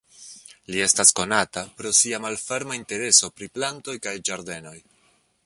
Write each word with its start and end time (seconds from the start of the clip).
Li 0.75 0.79
estas 0.85 1.11
konata 1.19 1.63
pro 1.81 1.91
sia 1.99 2.21
malferma 2.25 2.79
intereso 2.81 3.31
pri 3.37 3.51
plantoj 3.59 3.97
kaj 4.09 4.17
ĝardenoj. 4.31 4.77